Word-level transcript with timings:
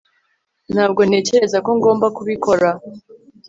ntabwo 0.73 1.01
ntekereza 1.07 1.57
ko 1.65 1.71
ngomba 1.77 2.05
kubikora 2.17 2.69